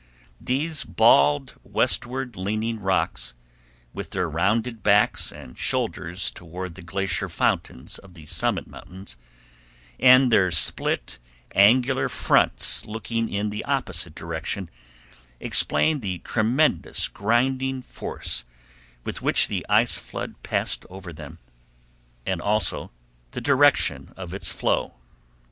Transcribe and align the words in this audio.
These 0.39 0.83
bald, 0.83 1.53
westward 1.61 2.35
leaning 2.35 2.79
rocks, 2.79 3.35
with 3.93 4.09
their 4.09 4.27
rounded 4.27 4.81
backs 4.81 5.31
and 5.31 5.55
shoulders 5.55 6.31
toward 6.31 6.73
the 6.73 6.81
glacier 6.81 7.29
fountains 7.29 7.99
of 7.99 8.15
the 8.15 8.25
summit 8.25 8.65
mountains, 8.65 9.15
and 9.99 10.31
their 10.31 10.49
split, 10.49 11.19
angular 11.53 12.09
fronts 12.09 12.83
looking 12.87 13.29
in 13.29 13.51
the 13.51 13.63
opposite 13.65 14.15
direction, 14.15 14.71
explain 15.39 15.99
the 15.99 16.17
tremendous 16.17 17.07
grinding 17.07 17.83
force 17.83 18.43
with 19.03 19.21
which 19.21 19.47
the 19.49 19.63
ice 19.69 19.99
flood 19.99 20.41
passed 20.41 20.83
over 20.89 21.13
them, 21.13 21.37
and 22.25 22.41
also 22.41 22.89
the 23.33 23.39
direction 23.41 24.15
of 24.17 24.33
its 24.33 24.51
flow. 24.51 24.95